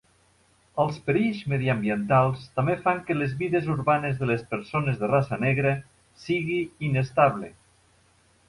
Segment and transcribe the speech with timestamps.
[0.83, 5.75] Els perills mediambientals també fan que les vides urbanes de les persones de raça negra
[6.27, 7.53] sigui inestable.